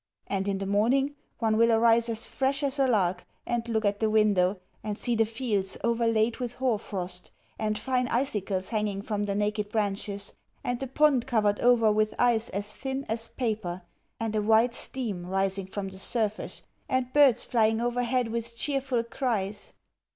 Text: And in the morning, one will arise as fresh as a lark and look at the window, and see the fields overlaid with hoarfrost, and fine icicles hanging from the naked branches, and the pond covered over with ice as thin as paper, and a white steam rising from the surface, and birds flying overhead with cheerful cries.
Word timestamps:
And 0.25 0.47
in 0.47 0.57
the 0.57 0.65
morning, 0.65 1.13
one 1.37 1.57
will 1.57 1.71
arise 1.71 2.09
as 2.09 2.27
fresh 2.27 2.63
as 2.63 2.79
a 2.79 2.87
lark 2.87 3.23
and 3.45 3.69
look 3.69 3.85
at 3.85 3.99
the 3.99 4.09
window, 4.09 4.59
and 4.83 4.97
see 4.97 5.15
the 5.15 5.27
fields 5.27 5.77
overlaid 5.83 6.37
with 6.37 6.53
hoarfrost, 6.55 7.29
and 7.59 7.77
fine 7.77 8.07
icicles 8.07 8.69
hanging 8.69 9.03
from 9.03 9.21
the 9.21 9.35
naked 9.35 9.69
branches, 9.69 10.33
and 10.63 10.79
the 10.79 10.87
pond 10.87 11.27
covered 11.27 11.59
over 11.59 11.91
with 11.91 12.15
ice 12.17 12.49
as 12.49 12.73
thin 12.73 13.05
as 13.07 13.27
paper, 13.27 13.83
and 14.19 14.35
a 14.35 14.41
white 14.41 14.73
steam 14.73 15.23
rising 15.27 15.67
from 15.67 15.89
the 15.89 15.99
surface, 15.99 16.63
and 16.89 17.13
birds 17.13 17.45
flying 17.45 17.79
overhead 17.79 18.29
with 18.29 18.57
cheerful 18.57 19.03
cries. 19.03 19.73